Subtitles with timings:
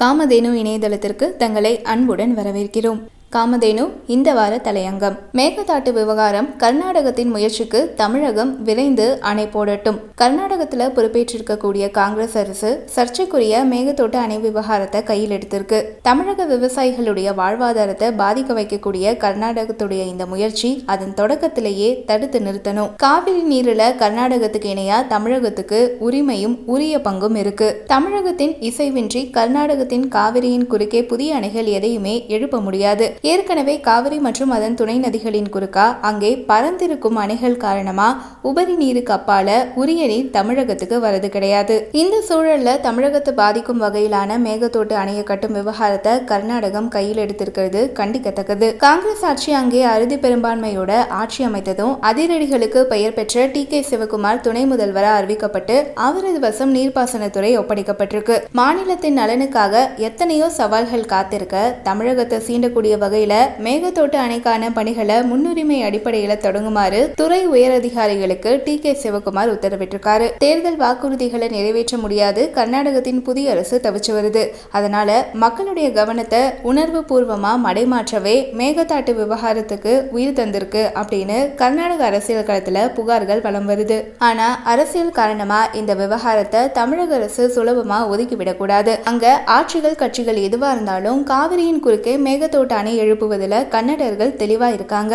[0.00, 2.98] காமதேனு இணையதளத்திற்கு தங்களை அன்புடன் வரவேற்கிறோம்.
[3.34, 5.16] காமதேனு இந்த வார தலையங்கம்.
[5.32, 9.98] மேகதாட்டு விவகாரம் கர்நாடகத்தின் முயற்சிக்கு தமிழகம் விரைந்து அணை போடட்டும்.
[10.14, 15.84] கர்நாடகத்தில் பொறுப்பேற்றிருக்கக்கூடிய காங்கிரஸ் அரசு சர்ச்சைக்குரிய மேகத்தோட்ட அணை விவகாரத்தை கையில் எடுத்திருக்கு.
[16.02, 22.90] தமிழக விவசாயிகளுடைய வாழ்வாதாரத்தை பாதிக்க வைக்கக்கூடிய கர்நாடகத்துடைய இந்த முயற்சி அதன் தொடக்கத்திலேயே தடுத்து நிறுத்தணும்.
[22.96, 27.82] காவிரி நீரில் கர்நாடகத்துக்கு இணையா தமிழகத்துக்கு உரிமையும் உரிய பங்கும் இருக்கு.
[27.86, 33.14] தமிழகத்தின் இசைவின்றி கர்நாடகத்தின் காவிரியின் குறுக்கே புதிய அணைகள் எதையுமே எழுப்ப முடியாது.
[33.32, 38.08] ஏற்கனவே காவிரி மற்றும் அதன் துணை நதிகளின் குறுக்கா அங்கே பறந்திருக்கும் அணைகள் காரணமா
[38.50, 41.76] உபரி நீருக்கு அப்பால உரிய நீர் தமிழகத்துக்கு வரது கிடையாது.
[42.02, 48.68] இந்த சூழல்ல தமிழகத்தை பாதிக்கும் வகையிலான மேகத்தோட்டு அணையை கட்டும் விவகாரத்தை கர்நாடகம் கையில் எடுத்திருக்கிறது கண்டிக்கத்தக்கது.
[48.86, 55.20] காங்கிரஸ் ஆட்சி அங்கே அறுதி பெரும்பான்மையோட ஆட்சி அமைத்ததும் அதிரடிகளுக்கு பெயர் பெற்ற டி கே சிவகுமார் துணை முதல்வராக
[55.20, 58.38] அறிவிக்கப்பட்டு அவரது வசம் நீர்ப்பாசனத்துறை ஒப்படைக்கப்பட்டிருக்கு.
[58.60, 61.56] மாநிலத்தின் நலனுக்காக எத்தனையோ சவால்கள் காத்திருக்க
[61.88, 68.78] தமிழகத்தை சீண்டக்கூடிய வகையில் மேகத்தோட்ட அணைக்கான பணிகளை முன்னுரிமை அடிப்படையில் தொடங்குமாறு துறை உயரதிகாரிகளுக்கு டி.
[68.78, 68.98] கே.
[69.02, 70.30] சிவகுமார் உத்தரவிட்டிருக்காரு.
[70.38, 72.50] தேர்தல் வாக்குறுதிகளை நிறைவேற்ற முடியாது.
[72.54, 74.48] கர்நாடகத்தின் புதிய அரசு தவிச்சு வருது.
[74.70, 83.42] அதனால மக்களுடைய கவனத்தை உணர்வு பூர்வமா மடைமாற்றவே மேகத்தாட்டு விவகாரத்துக்கு உயிர் தந்திருக்கு அப்படின்னு கர்நாடக அரசியல் களத்துல புகார்கள்
[83.42, 84.02] வலம் வருது.
[84.18, 91.80] ஆனா அரசியல் காரணமா இந்த விவகாரத்தை தமிழக அரசு சுலபமா ஒதுக்கிவிடக்கூடாது அங்க ஆட்சிகள் கட்சிகள் எதுவா இருந்தாலும் காவிரியின்
[91.80, 95.14] குறுக்கே மேகத்தோட்ட அணை எழுப்புவதில் கன்னடர்கள் தெளிவா இருக்காங்க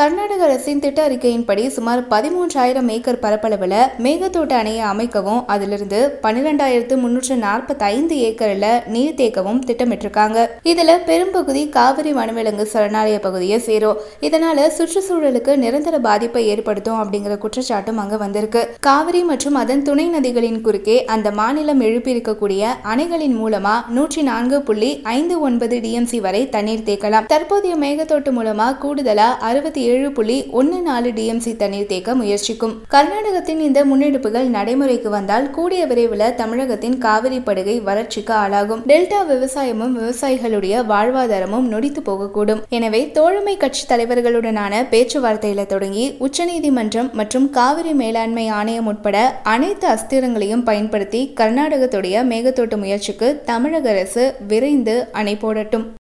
[0.00, 7.84] கர்நாடக அரசின் திட்ட அறிக்கையின்படி சுமார் பதிமூன்றாயிரம் ஏக்கர் பரப்பளவில் மேகத்தோட்ட அணையை அமைக்கவும் அதிலிருந்து பன்னிரெண்டாயிரத்து முன்னூற்று நாற்பத்தி
[7.96, 10.44] ஐந்து ஏக்கரில் நீர் தேக்கவும் திட்டமிட்டிருக்காங்க.
[10.72, 13.98] இதில் பெரும்பகுதி காவிரி வனவிலங்கு சரணாலய பகுதியை சேரும்.
[14.28, 18.62] இதனால சுற்றுச்சூழலுக்கு நிரந்தர பாதிப்பை ஏற்படுத்தும் அப்படிங்கிற குற்றச்சாட்டும் அங்க வந்திருக்கு.
[18.88, 25.38] காவிரி மற்றும் அதன் துணை நதிகளின் குறுக்கே அந்த மாநிலம் எழுப்பியிருக்கக்கூடிய அணைகளின் மூலமா நூற்றி நான்கு புள்ளி ஐந்து
[25.48, 27.30] ஒன்பது டிஎம்சி வரை தண்ணீர் தேக்கலாம்.
[27.36, 32.74] தற்போதைய மேகத்தோட்டு மூலமா கூடுதலா அறுபத்தி ஏழு புள்ளி ஒன்று நாலு டிஎம்சி தண்ணீர் தேக்க முயற்சிக்கும்.
[32.94, 38.82] கர்நாடகத்தின் இந்த முன்னெடுப்புகள் நடைமுறைக்கு வந்தால் கூடிய விரைவில் தமிழகத்தின் காவிரி படுகை வறட்சிக்கு ஆளாகும்.
[38.90, 42.62] டெல்டா விவசாயமும் விவசாயிகளுடைய வாழ்வாதாரமும் நொடித்து போகக்கூடும்.
[42.78, 49.16] எனவே தோழமை கட்சி தலைவர்களுடனான பேச்சுவார்த்தையில தொடங்கி உச்சநீதிமன்றம் மற்றும் காவிரி மேலாண்மை ஆணையம் உட்பட
[49.54, 55.86] அனைத்து அஸ்திரங்களையும் பயன்படுத்தி கர்நாடகத்துடைய மேகத்தோட்ட முயற்சிக்கு தமிழக அரசு விரைந்து அணை போடட்டும்.